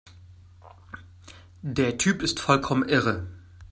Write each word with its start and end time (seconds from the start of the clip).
Der 1.61 1.95
Typ 1.99 2.23
ist 2.23 2.39
vollkommen 2.39 2.89
irre! 2.89 3.27